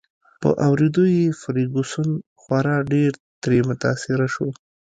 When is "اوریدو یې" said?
0.67-1.25